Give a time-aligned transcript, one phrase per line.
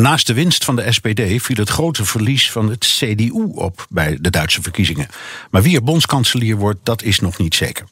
[0.00, 4.18] Naast de winst van de SPD viel het grote verlies van het CDU op bij
[4.20, 5.08] de Duitse verkiezingen.
[5.50, 7.84] Maar wie er bondskanselier wordt, dat is nog niet zeker.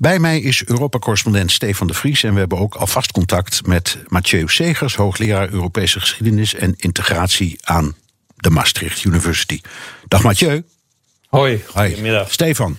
[0.00, 4.48] Bij mij is Europa-correspondent Stefan de Vries en we hebben ook alvast contact met Mathieu
[4.48, 7.94] Segers, hoogleraar Europese geschiedenis en integratie aan
[8.36, 9.60] de Maastricht University.
[10.08, 10.64] Dag Mathieu.
[11.28, 11.88] Hoi, Hoi.
[11.88, 12.32] goedemiddag.
[12.32, 12.78] Stefan,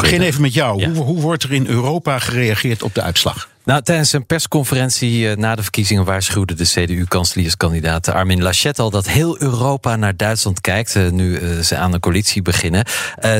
[0.00, 0.84] begin even met jou.
[0.84, 3.48] Hoe, hoe wordt er in Europa gereageerd op de uitslag?
[3.64, 9.08] Nou, tijdens een persconferentie eh, na de verkiezingen waarschuwde de CDU-kanselierskandidaat Armin Laschet al dat
[9.08, 12.84] heel Europa naar Duitsland kijkt, eh, nu eh, ze aan de coalitie beginnen.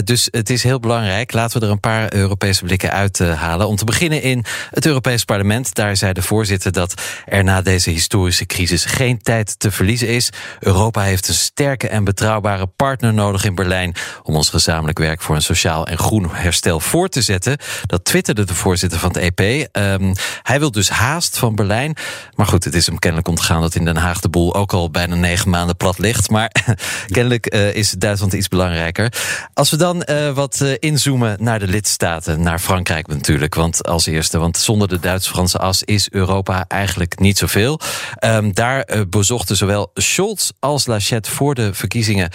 [0.05, 1.33] Dus het is heel belangrijk.
[1.33, 3.69] Laten we er een paar Europese blikken uithalen.
[3.69, 5.75] Om te beginnen in het Europees Parlement.
[5.75, 10.31] Daar zei de voorzitter dat er na deze historische crisis geen tijd te verliezen is.
[10.61, 15.35] Europa heeft een sterke en betrouwbare partner nodig in Berlijn om ons gezamenlijk werk voor
[15.35, 17.57] een sociaal en groen herstel voor te zetten.
[17.87, 19.69] Dat twitterde de voorzitter van het EP.
[20.43, 21.97] Hij wil dus haast van Berlijn.
[22.35, 24.91] Maar goed, het is hem kennelijk ontgaan dat in Den Haag de boel ook al
[24.91, 26.31] bijna negen maanden plat ligt.
[26.31, 26.51] Maar
[27.11, 29.13] kennelijk eh, is Duitsland iets belangrijker.
[29.55, 33.55] Als we dan eh, wat eh, inzoomen naar de lidstaten, naar Frankrijk natuurlijk.
[33.55, 37.81] Want als eerste, want zonder de Duits-Franse as is Europa eigenlijk niet zoveel.
[38.15, 42.31] Ehm, daar bezochten zowel Scholz als Laschet voor de verkiezingen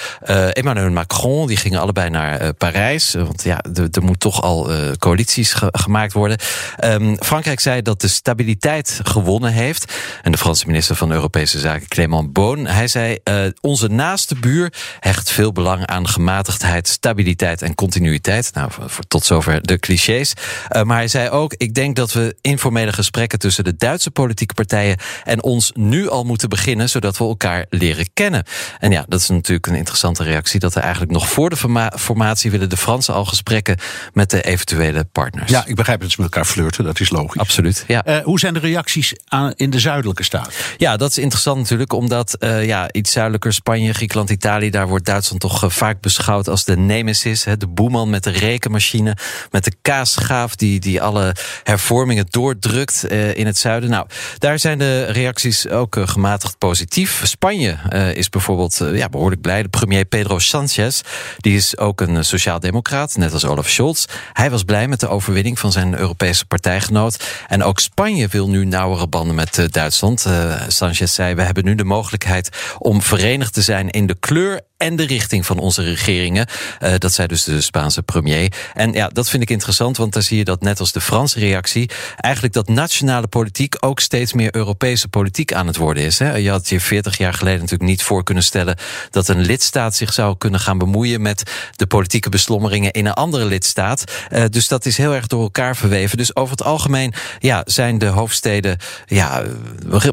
[0.53, 1.47] Emmanuel Macron.
[1.47, 3.13] Die gingen allebei naar Parijs.
[3.13, 3.59] Want ja,
[3.91, 6.37] er moet toch al coalities ge- gemaakt worden.
[6.77, 9.93] Ehm, Frankrijk zei dat de stabiliteit gewonnen heeft.
[10.21, 14.73] En de Franse minister van Europese Zaken, Clément Beaune, hij zei: eh, Onze naaste buur
[14.99, 18.51] hecht veel belang aan gematigdheid, stabiliteit en continuïteit.
[18.53, 20.33] Nou, voor, voor- tot zover de clichés.
[20.67, 24.53] Eh, maar hij zei ook: Ik denk dat we informele gesprekken tussen de Duitse politieke
[24.53, 28.43] partijen en ons nu al moeten beginnen, zodat we elkaar leren kennen.
[28.79, 30.59] En ja, dat is natuurlijk een interessante reactie.
[30.59, 33.77] Dat er eigenlijk nog voor de forma- formatie willen de Fransen al gesprekken
[34.13, 35.51] met de eventuele partners.
[35.51, 37.39] Ja, ik begrijp dat ze met elkaar flirten, dat is logisch.
[37.39, 37.55] Absoluut.
[37.87, 38.03] Ja.
[38.03, 40.53] Eh, hoe zijn de reacties aan, in de zuidelijke staten?
[40.77, 45.05] Ja, dat is interessant natuurlijk, omdat eh, ja, iets zuidelijker, Spanje, Griekenland, Italië, daar wordt
[45.05, 47.43] Duitsland toch eh, vaak beschouwd als de nemesis.
[47.43, 49.17] Hè, de boeman met de rekenmachine,
[49.51, 53.89] met de kaasschaaf die, die alle hervormingen doordrukt in het zuiden.
[53.89, 54.07] Nou,
[54.37, 57.21] daar zijn de reacties ook gematigd positief.
[57.23, 57.77] Spanje
[58.13, 59.61] is bijvoorbeeld ja, behoorlijk blij.
[59.61, 61.01] De premier Pedro Sanchez,
[61.37, 64.05] die is ook een sociaaldemocraat, net als Olaf Scholz.
[64.33, 67.23] Hij was blij met de overwinning van zijn Europese partijgenoot.
[67.47, 70.25] En ook Spanje wil nu nauwere banden met eh, Duitsland.
[70.25, 74.61] Eh, Sanchez zei: We hebben nu de mogelijkheid om verenigd te zijn in de kleur
[74.77, 76.47] en de richting van onze regeringen.
[76.79, 78.53] Eh, dat zei dus de Spaanse premier.
[78.73, 81.39] En ja, dat vind ik interessant, want daar zie je dat net als de Franse
[81.39, 86.19] reactie, eigenlijk dat nationale politiek ook steeds meer Europese politiek aan het worden is.
[86.19, 86.35] Hè.
[86.35, 88.77] Je had je 40 jaar geleden natuurlijk niet voor kunnen stellen
[89.09, 91.43] dat een lidstaat zich zou kunnen gaan bemoeien met
[91.75, 94.03] de politieke beslommeringen in een andere lidstaat.
[94.29, 96.17] Eh, dus dat is heel erg door elkaar verweven.
[96.17, 99.43] Dus over het algemeen ja, zijn de hoofdsteden ja,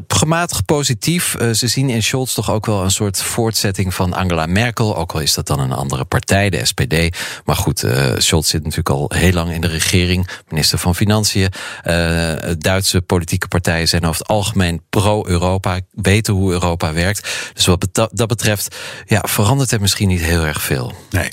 [0.07, 1.35] gematigd positief.
[1.35, 4.54] Eh, ze zien in Scholz toch ook wel een soort voortzetting van Angela Merkel.
[4.77, 7.17] Ook al is dat dan een andere partij, de SPD.
[7.45, 10.27] Maar goed, eh, Scholz zit natuurlijk al heel lang in de regering.
[10.49, 11.49] Minister van Financiën.
[11.83, 15.79] Eh, Duitse politieke partijen zijn over het algemeen pro-Europa.
[15.91, 17.51] Weten hoe Europa werkt.
[17.53, 20.93] Dus wat dat betreft ja, verandert er misschien niet heel erg veel.
[21.09, 21.29] Nee.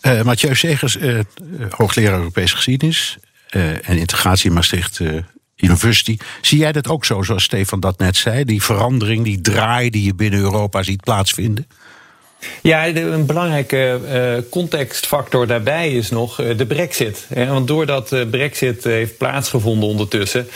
[0.00, 0.98] Eh Mathieu Segers,
[1.70, 3.18] hoogleraar Europese geschiedenis
[3.82, 5.00] en integratie in Maastricht
[5.56, 6.16] University.
[6.40, 8.44] Zie jij dat ook zo, zoals Stefan dat net zei?
[8.44, 11.66] Die verandering, die draai die je binnen Europa ziet plaatsvinden?
[12.62, 17.26] Ja, een belangrijke eh, contextfactor daarbij is nog eh, de brexit.
[17.48, 20.48] Want doordat de brexit eh, heeft plaatsgevonden ondertussen...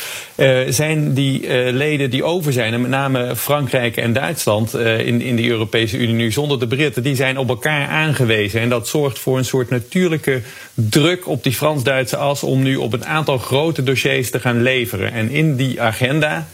[0.69, 4.75] zijn die leden die over zijn, en met name Frankrijk en Duitsland...
[4.77, 7.03] in, in de Europese Unie nu zonder de Britten...
[7.03, 8.61] die zijn op elkaar aangewezen.
[8.61, 10.43] En dat zorgt voor een soort natuurlijke
[10.75, 12.43] druk op die Frans-Duitse as...
[12.43, 15.13] om nu op een aantal grote dossiers te gaan leveren.
[15.13, 16.47] En in die agenda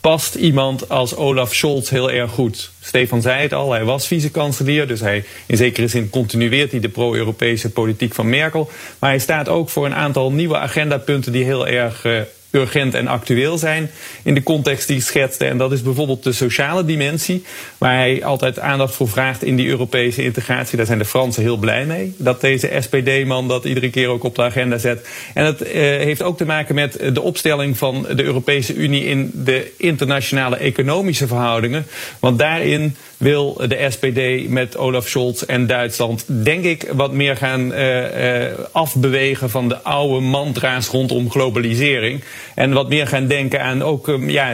[0.00, 2.70] past iemand als Olaf Scholz heel erg goed.
[2.80, 6.88] Stefan zei het al, hij was vice-kanselier, dus hij in zekere zin continueert hij de
[6.88, 8.70] pro-Europese politiek van Merkel.
[8.98, 13.06] Maar hij staat ook voor een aantal nieuwe agendapunten die heel erg eh, urgent en
[13.06, 13.90] actueel zijn
[14.22, 15.44] in de context die ik schetste.
[15.44, 17.44] En dat is bijvoorbeeld de sociale dimensie,
[17.78, 20.76] waar hij altijd aandacht voor vraagt in die Europese integratie.
[20.76, 24.34] Daar zijn de Fransen heel blij mee, dat deze SPD-man dat iedere keer ook op
[24.34, 25.08] de agenda zet.
[25.34, 29.30] En dat eh, heeft ook te maken met de opstelling van de Europese Unie in
[29.34, 31.86] de internationale economische verhoudingen.
[32.18, 37.72] Want daarin wil de SPD met Olaf Scholz en Duitsland, denk ik, wat meer gaan
[37.72, 42.24] uh, uh, afbewegen van de oude mantra's rondom globalisering.
[42.54, 44.52] En wat meer gaan denken aan ook um, ja,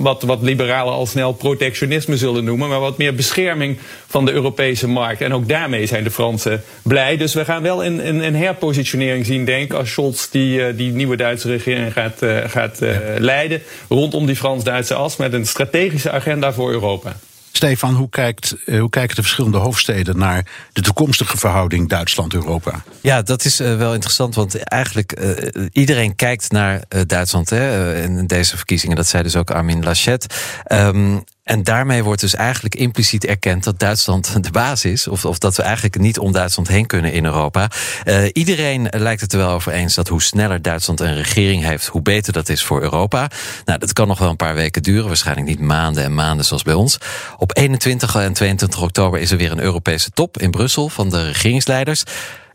[0.00, 4.88] wat, wat liberalen al snel protectionisme zullen noemen, maar wat meer bescherming van de Europese
[4.88, 5.20] markt.
[5.20, 7.16] En ook daarmee zijn de Fransen blij.
[7.16, 10.76] Dus we gaan wel een, een, een herpositionering zien, denk ik, als Scholz die, uh,
[10.76, 12.78] die nieuwe Duitse regering gaat, gaat
[13.18, 17.16] leiden rondom die Frans-Duitse as met een strategische agenda voor Europa.
[17.56, 22.82] Stefan, hoe, kijkt, eh, hoe kijken de verschillende hoofdsteden naar de toekomstige verhouding Duitsland-Europa?
[23.00, 28.26] Ja, dat is uh, wel interessant, want eigenlijk uh, iedereen kijkt naar Duitsland hè, in
[28.26, 28.96] deze verkiezingen.
[28.96, 30.34] Dat zei dus ook Armin Laschet.
[30.72, 35.08] Um, en daarmee wordt dus eigenlijk impliciet erkend dat Duitsland de baas is.
[35.08, 37.70] Of, of dat we eigenlijk niet om Duitsland heen kunnen in Europa.
[38.04, 41.86] Uh, iedereen lijkt het er wel over eens dat hoe sneller Duitsland een regering heeft,
[41.86, 43.30] hoe beter dat is voor Europa.
[43.64, 45.06] Nou, dat kan nog wel een paar weken duren.
[45.06, 46.98] Waarschijnlijk niet maanden en maanden zoals bij ons.
[47.36, 51.26] Op 21 en 22 oktober is er weer een Europese top in Brussel van de
[51.26, 52.04] regeringsleiders.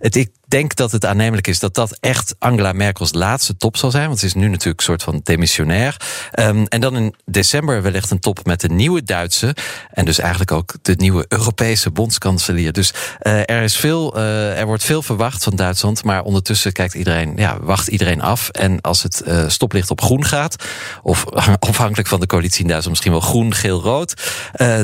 [0.01, 3.91] Het, ik denk dat het aannemelijk is dat dat echt Angela Merkels laatste top zal
[3.91, 4.07] zijn.
[4.07, 5.97] Want ze is nu natuurlijk een soort van demissionair.
[6.39, 9.55] Um, en dan in december wellicht een top met de nieuwe Duitse.
[9.91, 12.71] En dus eigenlijk ook de nieuwe Europese bondskanselier.
[12.71, 16.03] Dus uh, er, is veel, uh, er wordt veel verwacht van Duitsland.
[16.03, 18.49] Maar ondertussen kijkt iedereen, ja, wacht iedereen af.
[18.49, 20.55] En als het uh, stoplicht op groen gaat,
[21.01, 21.25] of
[21.59, 24.13] afhankelijk van de coalitie in Duitsland misschien wel groen, geel, rood.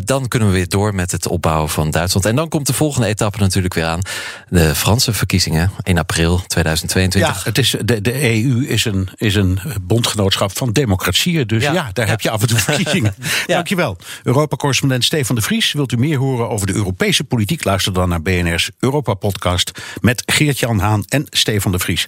[0.04, 2.26] dan kunnen we weer door met het opbouwen van Duitsland.
[2.26, 4.02] En dan komt de volgende etappe natuurlijk weer aan.
[4.50, 7.36] De Franse verkiezingen in april 2022.
[7.36, 11.48] Ja, het is, de, de EU is een, is een bondgenootschap van democratieën.
[11.48, 13.16] Dus ja, daar heb je af en toe verkiezingen.
[13.48, 13.56] ja.
[13.56, 13.98] Dankjewel.
[14.24, 15.74] Europa-correspondent Stefan de Vries.
[15.74, 17.64] Wilt u meer horen over de Europese politiek?
[17.64, 19.72] Luister dan naar BNR's Europa-podcast
[20.02, 22.08] met Geert-Jan Haan en Stefan de Vries.